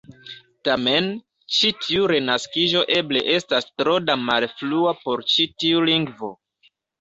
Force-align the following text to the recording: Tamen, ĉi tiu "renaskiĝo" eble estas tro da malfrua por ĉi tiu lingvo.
Tamen, 0.67 1.09
ĉi 1.57 1.69
tiu 1.83 2.07
"renaskiĝo" 2.11 2.81
eble 2.95 3.21
estas 3.35 3.69
tro 3.83 3.93
da 4.07 4.17
malfrua 4.31 4.95
por 5.05 5.25
ĉi 5.35 5.47
tiu 5.65 5.85
lingvo. 5.93 6.33